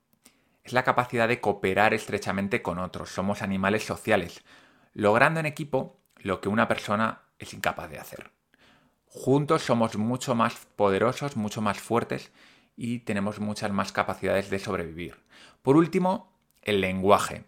[0.63, 3.10] es la capacidad de cooperar estrechamente con otros.
[3.10, 4.43] Somos animales sociales,
[4.93, 8.32] logrando en equipo lo que una persona es incapaz de hacer.
[9.06, 12.32] Juntos somos mucho más poderosos, mucho más fuertes
[12.78, 15.17] y tenemos muchas más capacidades de sobrevivir.
[15.62, 17.43] Por último, el lenguaje,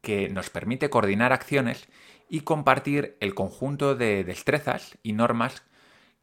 [0.00, 1.88] que nos permite coordinar acciones
[2.28, 5.62] y compartir el conjunto de destrezas y normas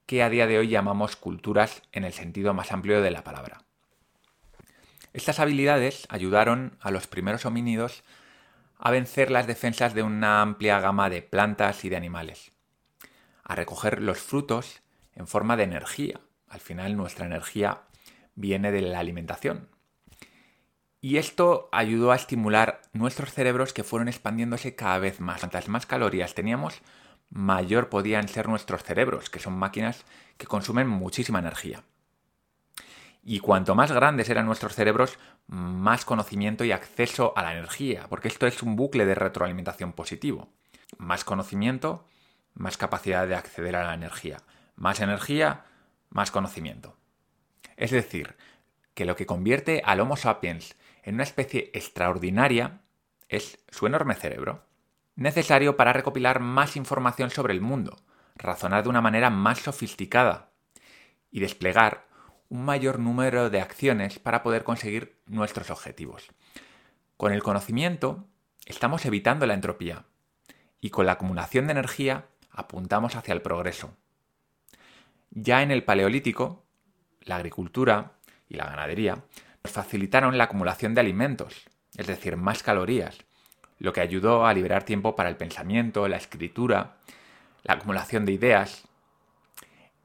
[0.06, 3.64] que a día de hoy llamamos culturas en el sentido más amplio de la palabra.
[5.14, 8.04] Estas habilidades ayudaron a los primeros homínidos
[8.78, 12.52] a vencer las defensas de una amplia gama de plantas y de animales,
[13.44, 14.82] a recoger los frutos
[15.14, 16.22] en forma de energía.
[16.48, 17.82] Al final nuestra energía
[18.36, 19.70] viene de la alimentación.
[21.02, 25.40] Y esto ayudó a estimular nuestros cerebros que fueron expandiéndose cada vez más.
[25.40, 26.82] Cuantas más calorías teníamos,
[27.30, 30.06] mayor podían ser nuestros cerebros, que son máquinas
[30.38, 31.84] que consumen muchísima energía.
[33.24, 38.28] Y cuanto más grandes eran nuestros cerebros, más conocimiento y acceso a la energía, porque
[38.28, 40.50] esto es un bucle de retroalimentación positivo.
[40.98, 42.08] Más conocimiento,
[42.54, 44.38] más capacidad de acceder a la energía.
[44.76, 45.66] Más energía,
[46.10, 46.98] más conocimiento.
[47.78, 48.36] Es decir,
[48.94, 52.82] que lo que convierte al Homo sapiens en una especie extraordinaria
[53.30, 54.66] es su enorme cerebro,
[55.16, 57.98] necesario para recopilar más información sobre el mundo,
[58.36, 60.52] razonar de una manera más sofisticada
[61.30, 62.08] y desplegar
[62.52, 66.28] un mayor número de acciones para poder conseguir nuestros objetivos.
[67.16, 68.26] Con el conocimiento
[68.66, 70.04] estamos evitando la entropía
[70.82, 73.96] y con la acumulación de energía apuntamos hacia el progreso.
[75.30, 76.66] Ya en el Paleolítico,
[77.22, 78.18] la agricultura
[78.50, 79.24] y la ganadería
[79.64, 83.20] nos facilitaron la acumulación de alimentos, es decir, más calorías,
[83.80, 86.98] lo que ayudó a liberar tiempo para el pensamiento, la escritura,
[87.64, 88.90] la acumulación de ideas.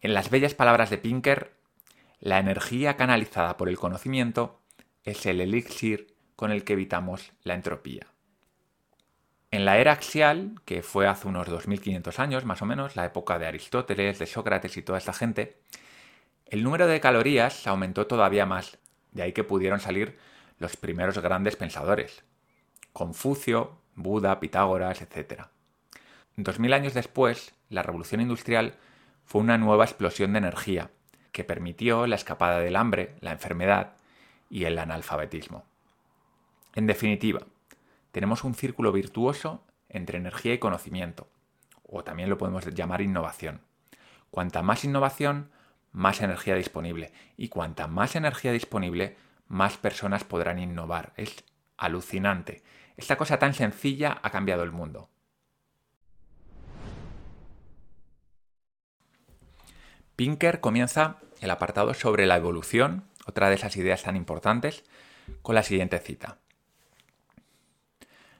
[0.00, 1.55] En las bellas palabras de Pinker,
[2.26, 4.60] la energía canalizada por el conocimiento
[5.04, 8.08] es el elixir con el que evitamos la entropía.
[9.52, 13.38] En la era axial, que fue hace unos 2500 años más o menos, la época
[13.38, 15.60] de Aristóteles, de Sócrates y toda esta gente,
[16.46, 18.76] el número de calorías aumentó todavía más,
[19.12, 20.18] de ahí que pudieron salir
[20.58, 22.24] los primeros grandes pensadores,
[22.92, 25.42] Confucio, Buda, Pitágoras, etc.
[26.34, 28.74] Dos mil años después, la revolución industrial
[29.24, 30.90] fue una nueva explosión de energía,
[31.36, 33.92] que permitió la escapada del hambre, la enfermedad
[34.48, 35.66] y el analfabetismo.
[36.74, 37.42] En definitiva,
[38.10, 41.28] tenemos un círculo virtuoso entre energía y conocimiento,
[41.82, 43.60] o también lo podemos llamar innovación.
[44.30, 45.50] Cuanta más innovación,
[45.92, 51.12] más energía disponible, y cuanta más energía disponible, más personas podrán innovar.
[51.18, 51.44] Es
[51.76, 52.62] alucinante.
[52.96, 55.10] Esta cosa tan sencilla ha cambiado el mundo.
[60.16, 64.84] Pinker comienza el apartado sobre la evolución, otra de esas ideas tan importantes,
[65.42, 66.38] con la siguiente cita.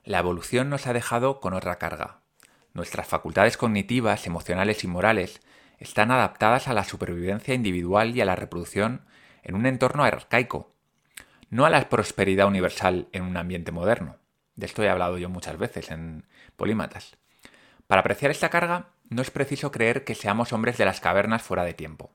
[0.05, 2.21] La evolución nos ha dejado con otra carga.
[2.75, 5.41] Nuestras facultades cognitivas, emocionales y morales
[5.79, 9.05] están adaptadas a la supervivencia individual y a la reproducción
[9.43, 10.75] en un entorno arcaico,
[11.49, 14.17] no a la prosperidad universal en un ambiente moderno.
[14.57, 17.17] De esto he hablado yo muchas veces en Polímatas.
[17.87, 21.65] Para apreciar esta carga, no es preciso creer que seamos hombres de las cavernas fuera
[21.65, 22.11] de tiempo.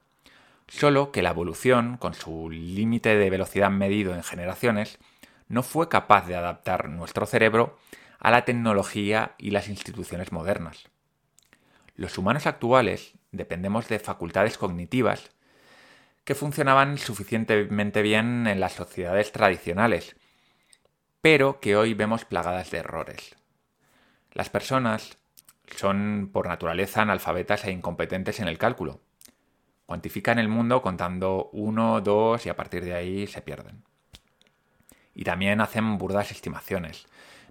[0.68, 5.00] Solo que la evolución, con su límite de velocidad medido en generaciones,
[5.48, 7.78] no fue capaz de adaptar nuestro cerebro
[8.20, 10.90] a la tecnología y las instituciones modernas.
[11.96, 15.32] Los humanos actuales dependemos de facultades cognitivas
[16.24, 20.16] que funcionaban suficientemente bien en las sociedades tradicionales,
[21.22, 23.36] pero que hoy vemos plagadas de errores.
[24.34, 25.18] Las personas
[25.76, 29.02] son por naturaleza analfabetas e incompetentes en el cálculo.
[29.92, 33.84] Cuantifican el mundo contando uno, dos y a partir de ahí se pierden.
[35.14, 37.08] Y también hacen burdas estimaciones.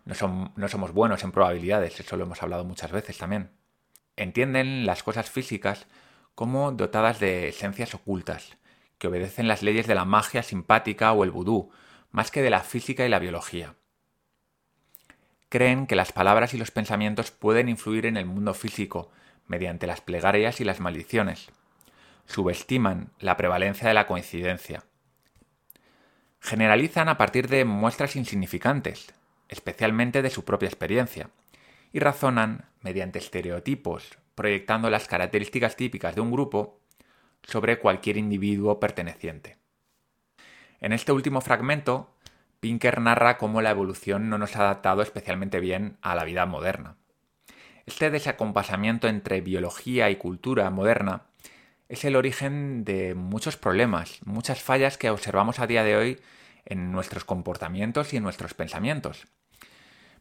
[0.06, 3.50] No, no somos buenos en probabilidades, eso lo hemos hablado muchas veces también.
[4.16, 5.86] Entienden las cosas físicas
[6.34, 8.56] como dotadas de esencias ocultas,
[8.96, 11.70] que obedecen las leyes de la magia simpática o el vudú,
[12.10, 13.74] más que de la física y la biología.
[15.50, 19.10] Creen que las palabras y los pensamientos pueden influir en el mundo físico
[19.46, 21.50] mediante las plegarias y las maldiciones.
[22.30, 24.84] Subestiman la prevalencia de la coincidencia.
[26.38, 29.12] Generalizan a partir de muestras insignificantes,
[29.48, 31.30] especialmente de su propia experiencia,
[31.92, 36.78] y razonan mediante estereotipos, proyectando las características típicas de un grupo
[37.42, 39.56] sobre cualquier individuo perteneciente.
[40.78, 42.14] En este último fragmento,
[42.60, 46.94] Pinker narra cómo la evolución no nos ha adaptado especialmente bien a la vida moderna.
[47.86, 51.24] Este desacompasamiento entre biología y cultura moderna
[51.90, 56.20] es el origen de muchos problemas, muchas fallas que observamos a día de hoy
[56.64, 59.26] en nuestros comportamientos y en nuestros pensamientos.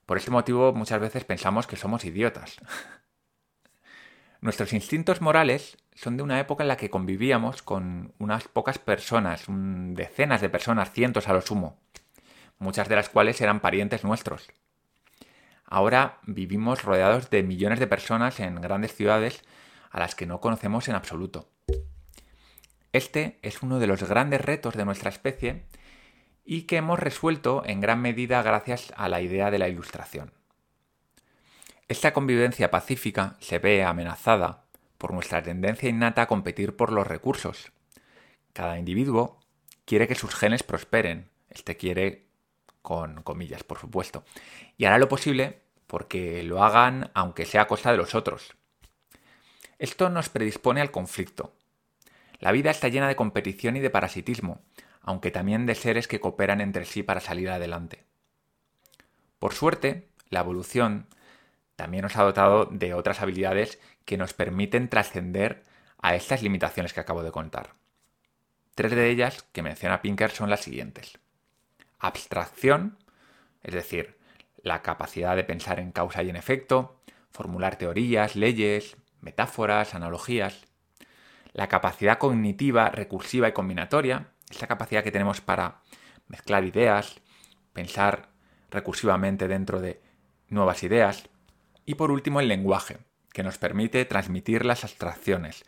[0.07, 2.57] Por este motivo muchas veces pensamos que somos idiotas.
[4.41, 9.43] Nuestros instintos morales son de una época en la que convivíamos con unas pocas personas,
[9.47, 11.77] decenas de personas, cientos a lo sumo,
[12.57, 14.49] muchas de las cuales eran parientes nuestros.
[15.65, 19.43] Ahora vivimos rodeados de millones de personas en grandes ciudades
[19.91, 21.47] a las que no conocemos en absoluto.
[22.91, 25.63] Este es uno de los grandes retos de nuestra especie
[26.43, 30.33] y que hemos resuelto en gran medida gracias a la idea de la ilustración.
[31.87, 34.65] Esta convivencia pacífica se ve amenazada
[34.97, 37.71] por nuestra tendencia innata a competir por los recursos.
[38.53, 39.39] Cada individuo
[39.85, 42.25] quiere que sus genes prosperen, este quiere
[42.81, 44.23] con comillas, por supuesto,
[44.77, 48.55] y hará lo posible porque lo hagan aunque sea a costa de los otros.
[49.77, 51.53] Esto nos predispone al conflicto.
[52.39, 54.61] La vida está llena de competición y de parasitismo,
[55.01, 58.05] aunque también de seres que cooperan entre sí para salir adelante.
[59.39, 61.07] Por suerte, la evolución
[61.75, 65.63] también nos ha dotado de otras habilidades que nos permiten trascender
[66.01, 67.71] a estas limitaciones que acabo de contar.
[68.75, 71.19] Tres de ellas que menciona Pinker son las siguientes.
[71.99, 72.97] Abstracción,
[73.61, 74.17] es decir,
[74.63, 80.65] la capacidad de pensar en causa y en efecto, formular teorías, leyes, metáforas, analogías.
[81.53, 85.81] La capacidad cognitiva, recursiva y combinatoria, esa capacidad que tenemos para
[86.27, 87.21] mezclar ideas,
[87.73, 88.29] pensar
[88.69, 90.01] recursivamente dentro de
[90.47, 91.29] nuevas ideas.
[91.85, 92.97] Y por último, el lenguaje,
[93.33, 95.63] que nos permite transmitir las abstracciones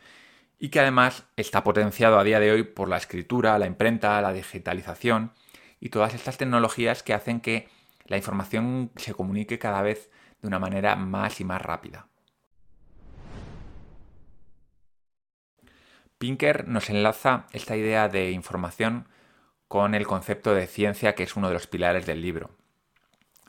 [0.58, 4.32] y que además está potenciado a día de hoy por la escritura, la imprenta, la
[4.32, 5.32] digitalización
[5.80, 7.68] y todas estas tecnologías que hacen que
[8.06, 12.06] la información se comunique cada vez de una manera más y más rápida.
[16.22, 19.08] Pinker nos enlaza esta idea de información
[19.66, 22.50] con el concepto de ciencia que es uno de los pilares del libro.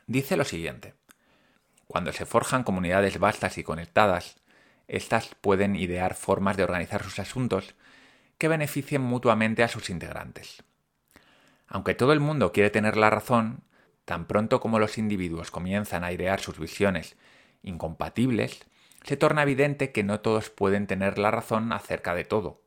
[0.07, 0.95] Dice lo siguiente.
[1.85, 4.37] Cuando se forjan comunidades vastas y conectadas,
[4.87, 7.75] éstas pueden idear formas de organizar sus asuntos
[8.39, 10.63] que beneficien mutuamente a sus integrantes.
[11.67, 13.65] Aunque todo el mundo quiere tener la razón,
[14.03, 17.17] tan pronto como los individuos comienzan a idear sus visiones
[17.61, 18.65] incompatibles,
[19.03, 22.62] se torna evidente que no todos pueden tener la razón acerca de todo.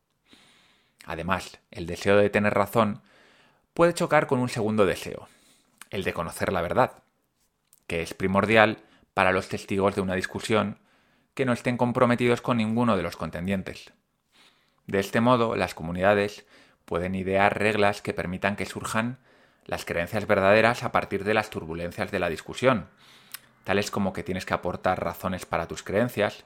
[1.07, 3.01] Además, el deseo de tener razón
[3.73, 5.29] puede chocar con un segundo deseo,
[5.91, 7.05] el de conocer la verdad,
[7.87, 8.79] que es primordial
[9.15, 10.81] para los testigos de una discusión
[11.35, 13.93] que no estén comprometidos con ninguno de los contendientes.
[14.87, 16.45] De este modo, las comunidades
[16.85, 19.19] pueden idear reglas que permitan que surjan
[19.65, 22.89] las creencias verdaderas a partir de las turbulencias de la discusión,
[23.63, 26.45] tales como que tienes que aportar razones para tus creencias,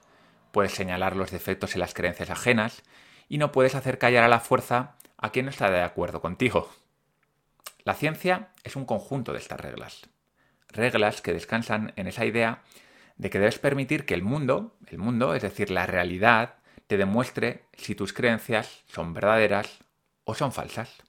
[0.52, 2.82] puedes señalar los defectos en las creencias ajenas
[3.30, 6.70] y no puedes hacer callar a la fuerza a quien no está de acuerdo contigo.
[7.84, 10.02] La ciencia es un conjunto de estas reglas
[10.72, 12.62] reglas que descansan en esa idea
[13.16, 16.54] de que debes permitir que el mundo, el mundo, es decir, la realidad,
[16.86, 19.78] te demuestre si tus creencias son verdaderas
[20.24, 21.02] o son falsas.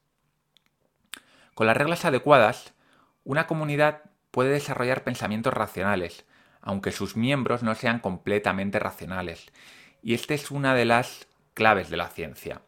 [1.54, 2.74] Con las reglas adecuadas,
[3.24, 6.26] una comunidad puede desarrollar pensamientos racionales,
[6.62, 9.48] aunque sus miembros no sean completamente racionales.
[10.04, 12.62] Y esta es una de las claves de la ciencia.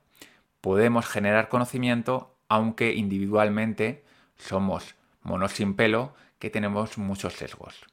[0.62, 4.04] Podemos generar conocimiento aunque individualmente
[4.38, 7.86] somos monos sin pelo que tenemos muchos sesgos.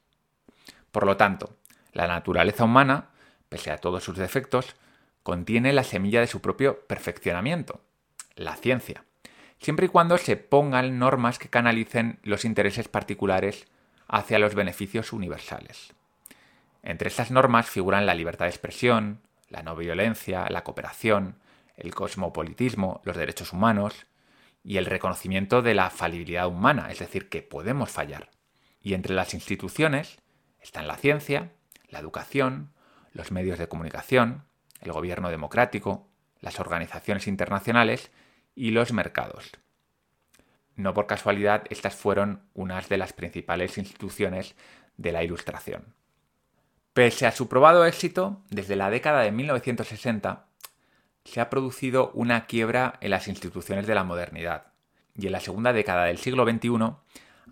[0.91, 1.55] Por lo tanto,
[1.93, 3.09] la naturaleza humana,
[3.49, 4.75] pese a todos sus defectos,
[5.23, 7.81] contiene la semilla de su propio perfeccionamiento,
[8.35, 9.03] la ciencia,
[9.59, 13.67] siempre y cuando se pongan normas que canalicen los intereses particulares
[14.07, 15.93] hacia los beneficios universales.
[16.83, 19.21] Entre estas normas figuran la libertad de expresión,
[19.51, 21.35] la no violencia, la cooperación,
[21.75, 24.07] el cosmopolitismo, los derechos humanos
[24.63, 28.29] y el reconocimiento de la falibilidad humana, es decir, que podemos fallar.
[28.79, 30.19] Y entre las instituciones
[30.59, 31.51] están la ciencia,
[31.89, 32.71] la educación,
[33.11, 34.45] los medios de comunicación,
[34.79, 36.07] el gobierno democrático,
[36.39, 38.11] las organizaciones internacionales
[38.55, 39.51] y los mercados.
[40.75, 44.55] No por casualidad, estas fueron unas de las principales instituciones
[44.97, 45.93] de la Ilustración.
[46.93, 50.45] Pese a su probado éxito, desde la década de 1960
[51.23, 54.73] se ha producido una quiebra en las instituciones de la modernidad,
[55.15, 56.95] y en la segunda década del siglo XXI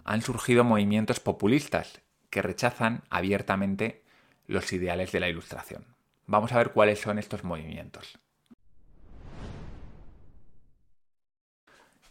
[0.03, 4.03] han surgido movimientos populistas que rechazan abiertamente
[4.45, 5.85] los ideales de la Ilustración.
[6.25, 8.19] Vamos a ver cuáles son estos movimientos.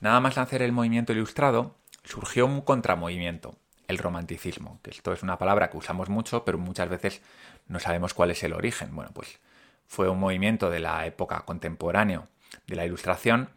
[0.01, 3.59] Nada más nacer el movimiento ilustrado, surgió un contramovimiento,
[3.89, 7.23] el romanticismo, que esto es una palabra que usamos mucho, pero muchas veces
[7.67, 8.95] no sabemos cuál es el origen.
[8.95, 9.41] Bueno, pues
[9.87, 12.29] fue un movimiento de la época contemporánea
[12.67, 13.51] de la ilustración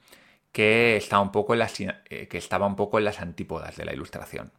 [0.51, 3.85] que estaba un poco en las, eh, que estaba un poco en las antípodas de
[3.85, 4.51] la ilustración.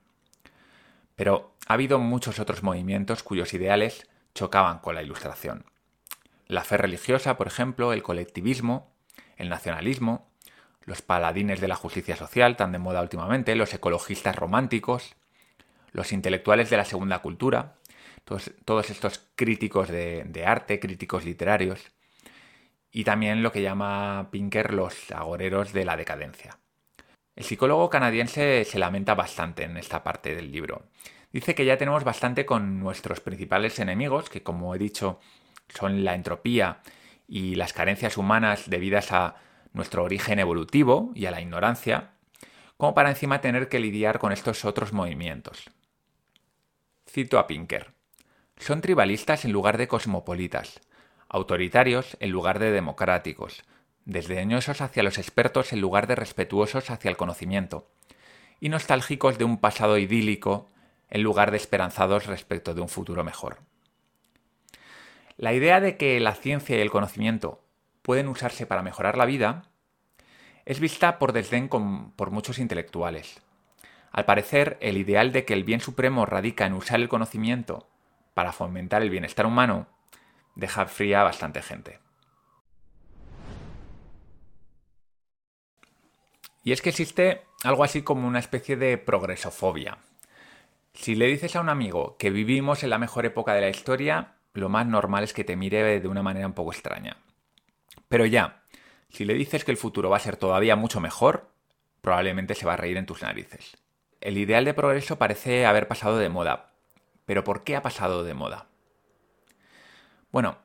[1.17, 5.65] Pero ha habido muchos otros movimientos cuyos ideales chocaban con la ilustración.
[6.47, 8.93] La fe religiosa, por ejemplo, el colectivismo,
[9.37, 10.29] el nacionalismo,
[10.85, 15.15] los paladines de la justicia social, tan de moda últimamente, los ecologistas románticos,
[15.93, 17.77] los intelectuales de la segunda cultura,
[18.25, 21.93] todos, estos críticos de, de, arte, críticos literarios,
[22.91, 26.59] y también lo que llama Pinker los agoreros de la decadencia.
[27.35, 30.85] El psicólogo canadiense se lamenta bastante en esta parte del libro.
[31.33, 35.19] Dice que ya tenemos bastante con nuestros principales enemigos, que como he dicho
[35.69, 36.83] son la entropía
[37.27, 39.37] y las carencias humanas debidas a
[39.73, 42.11] nuestro origen evolutivo y a la ignorancia,
[42.77, 45.71] como para encima tener que lidiar con estos otros movimientos.
[47.13, 47.93] Cito a Pinker.
[48.57, 50.81] Son tribalistas en lugar de cosmopolitas,
[51.29, 53.65] autoritarios en lugar de democráticos,
[54.07, 57.87] desdeñosos hacia los expertos en lugar de respetuosos hacia el conocimiento,
[58.61, 60.71] y nostálgicos de un pasado idílico
[61.11, 63.59] en lugar de esperanzados respecto de un futuro mejor.
[65.37, 67.63] La idea de que la ciencia y el conocimiento
[68.01, 69.65] pueden usarse para mejorar la vida,
[70.65, 73.43] es vista por desdén por muchos intelectuales.
[74.13, 77.89] Al parecer, el ideal de que el bien supremo radica en usar el conocimiento
[78.35, 79.89] para fomentar el bienestar humano
[80.55, 81.99] deja fría a bastante gente.
[86.63, 89.99] Y es que existe algo así como una especie de progresofobia.
[90.95, 94.35] Si le dices a un amigo que vivimos en la mejor época de la historia,
[94.53, 97.17] lo más normal es que te mire de una manera un poco extraña.
[98.09, 98.63] Pero ya,
[99.09, 101.51] si le dices que el futuro va a ser todavía mucho mejor,
[102.03, 103.82] probablemente se va a reír en tus narices.
[104.23, 106.71] El ideal de progreso parece haber pasado de moda.
[107.27, 108.67] ¿Pero por qué ha pasado de moda?
[110.31, 110.59] Bueno,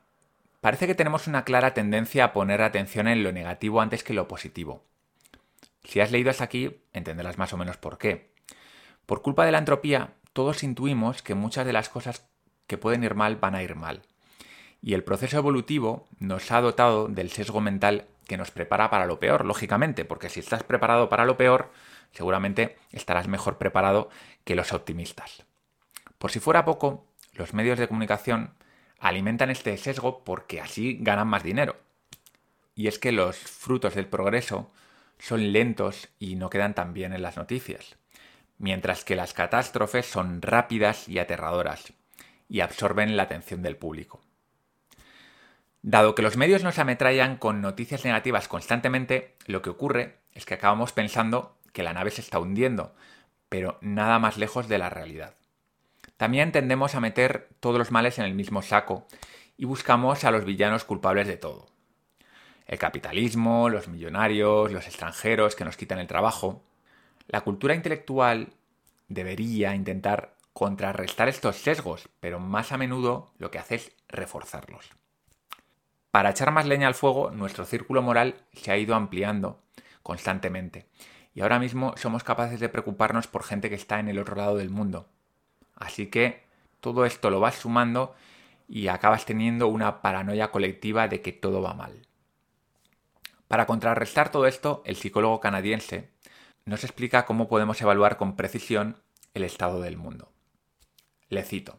[0.60, 4.28] parece que tenemos una clara tendencia a poner atención en lo negativo antes que lo
[4.28, 4.84] positivo.
[5.82, 8.30] Si has leído hasta aquí, entenderás más o menos por qué.
[9.06, 12.28] Por culpa de la entropía, todos intuimos que muchas de las cosas
[12.68, 14.02] que pueden ir mal van a ir mal
[14.82, 19.18] y el proceso evolutivo nos ha dotado del sesgo mental que nos prepara para lo
[19.18, 21.70] peor, lógicamente, porque si estás preparado para lo peor,
[22.12, 24.10] seguramente estarás mejor preparado
[24.44, 25.44] que los optimistas.
[26.18, 28.54] Por si fuera poco, los medios de comunicación
[28.98, 31.76] alimentan este sesgo porque así ganan más dinero.
[32.74, 34.72] Y es que los frutos del progreso
[35.18, 37.96] son lentos y no quedan tan bien en las noticias,
[38.58, 41.92] mientras que las catástrofes son rápidas y aterradoras
[42.48, 44.20] y absorben la atención del público.
[45.82, 50.54] Dado que los medios nos ametrallan con noticias negativas constantemente, lo que ocurre es que
[50.54, 52.92] acabamos pensando que la nave se está hundiendo,
[53.48, 55.36] pero nada más lejos de la realidad.
[56.16, 59.06] También tendemos a meter todos los males en el mismo saco
[59.56, 61.68] y buscamos a los villanos culpables de todo.
[62.66, 66.64] El capitalismo, los millonarios, los extranjeros que nos quitan el trabajo.
[67.28, 68.48] La cultura intelectual
[69.06, 74.90] debería intentar contrarrestar estos sesgos, pero más a menudo lo que hace es reforzarlos.
[76.10, 79.60] Para echar más leña al fuego, nuestro círculo moral se ha ido ampliando
[80.02, 80.86] constantemente.
[81.38, 84.56] Y ahora mismo somos capaces de preocuparnos por gente que está en el otro lado
[84.56, 85.06] del mundo.
[85.76, 86.42] Así que
[86.80, 88.16] todo esto lo vas sumando
[88.66, 92.08] y acabas teniendo una paranoia colectiva de que todo va mal.
[93.46, 96.10] Para contrarrestar todo esto, el psicólogo canadiense
[96.64, 99.00] nos explica cómo podemos evaluar con precisión
[99.32, 100.32] el estado del mundo.
[101.28, 101.78] Le cito.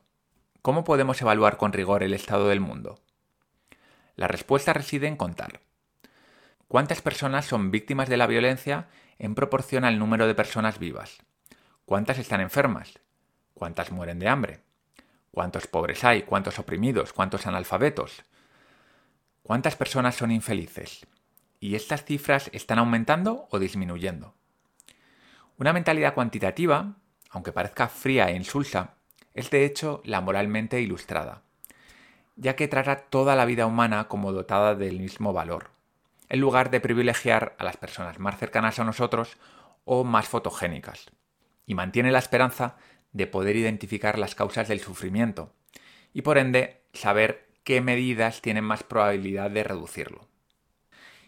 [0.61, 3.01] ¿Cómo podemos evaluar con rigor el estado del mundo?
[4.15, 5.59] La respuesta reside en contar.
[6.69, 8.87] ¿Cuántas personas son víctimas de la violencia
[9.19, 11.19] en proporción al número de personas vivas?
[11.85, 12.99] ¿Cuántas están enfermas?
[13.53, 14.61] ¿Cuántas mueren de hambre?
[15.31, 16.23] ¿Cuántos pobres hay?
[16.23, 17.13] ¿Cuántos oprimidos?
[17.13, 18.23] ¿Cuántos analfabetos?
[19.43, 21.05] ¿Cuántas personas son infelices?
[21.59, 24.33] ¿Y estas cifras están aumentando o disminuyendo?
[25.57, 26.95] Una mentalidad cuantitativa,
[27.29, 28.95] aunque parezca fría e insulsa,
[29.35, 31.43] es de hecho la moralmente ilustrada
[32.39, 35.71] ya que trata toda la vida humana como dotada del mismo valor.
[36.29, 39.37] En lugar de privilegiar a las personas más cercanas a nosotros
[39.83, 41.09] o más fotogénicas.
[41.65, 42.77] Y mantiene la esperanza
[43.11, 45.53] de poder identificar las causas del sufrimiento
[46.13, 50.27] y por ende saber qué medidas tienen más probabilidad de reducirlo.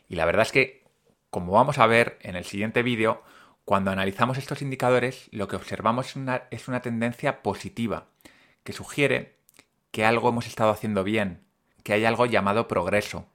[0.08, 0.84] Y la verdad es que,
[1.30, 3.24] como vamos a ver en el siguiente vídeo,
[3.66, 8.08] cuando analizamos estos indicadores lo que observamos es una, es una tendencia positiva
[8.64, 9.38] que sugiere
[9.92, 11.44] que algo hemos estado haciendo bien,
[11.84, 13.28] que hay algo llamado progreso.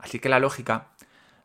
[0.00, 0.88] Así que la lógica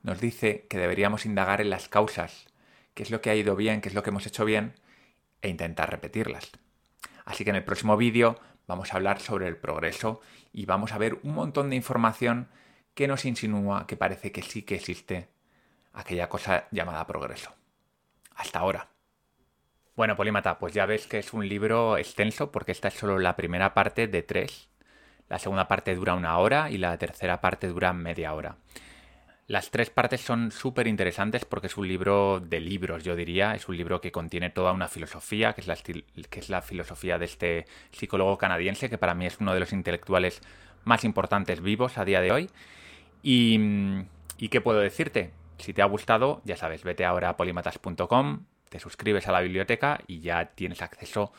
[0.04, 2.48] nos dice que deberíamos indagar en las causas,
[2.94, 4.76] qué es lo que ha ido bien, qué es lo que hemos hecho bien,
[5.42, 6.52] e intentar repetirlas.
[7.26, 10.22] Así que en el próximo vídeo vamos a hablar sobre el progreso
[10.54, 12.50] y vamos a ver un montón de información
[12.94, 15.28] que nos insinúa que parece que sí que existe
[15.94, 17.54] aquella cosa llamada progreso.
[18.36, 18.90] Hasta ahora.
[19.96, 23.36] Bueno, Polímata, pues ya ves que es un libro extenso porque esta es solo la
[23.36, 24.68] primera parte de tres.
[25.30, 28.58] La segunda parte dura una hora y la tercera parte dura media hora.
[29.48, 33.54] Las tres partes son súper interesantes porque es un libro de libros, yo diría.
[33.54, 37.20] Es un libro que contiene toda una filosofía, que es, la que es la filosofía
[37.20, 40.42] de este psicólogo canadiense, que para mí es uno de los intelectuales
[40.84, 42.50] más importantes vivos a día de hoy.
[43.22, 43.60] Y,
[44.40, 45.32] y qué puedo decirte?
[45.60, 50.02] Si te ha gustado, ya sabes, vete ahora a polimatas.com, te suscribes a la biblioteca
[50.08, 51.32] y ya tienes acceso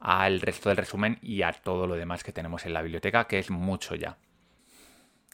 [0.00, 3.38] al resto del resumen y a todo lo demás que tenemos en la biblioteca, que
[3.38, 4.18] es mucho ya.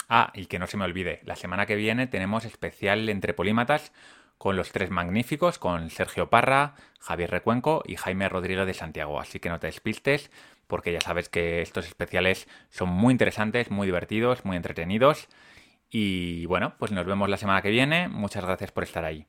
[0.09, 3.93] Ah, y que no se me olvide, la semana que viene tenemos especial entre polímatas
[4.39, 9.21] con los tres magníficos, con Sergio Parra, Javier Recuenco y Jaime Rodríguez de Santiago.
[9.21, 10.31] Así que no te despistes,
[10.67, 15.29] porque ya sabes que estos especiales son muy interesantes, muy divertidos, muy entretenidos.
[15.89, 18.09] Y bueno, pues nos vemos la semana que viene.
[18.09, 19.27] Muchas gracias por estar ahí.